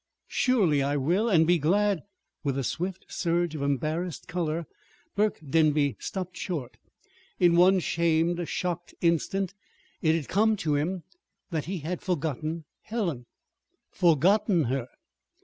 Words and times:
"Surely 0.29 0.81
I 0.81 0.97
will, 0.97 1.29
and 1.29 1.45
be 1.45 1.59
glad" 1.59 2.01
With 2.43 2.57
a 2.57 2.63
swift 2.63 3.05
surge 3.07 3.53
of 3.53 3.61
embarrassed 3.61 4.27
color 4.27 4.65
Burke 5.15 5.39
Denby 5.47 5.95
stopped 5.99 6.35
short. 6.35 6.77
In 7.39 7.55
one 7.55 7.79
shamed, 7.79 8.47
shocked 8.49 8.95
instant 9.01 9.53
it 10.01 10.15
had 10.15 10.27
come 10.27 10.55
to 10.55 10.73
him 10.75 11.03
that 11.51 11.65
he 11.65 11.81
had 11.81 12.01
forgotten 12.01 12.63
Helen 12.81 13.27
forgotten 13.91 14.63
her! 14.63 14.87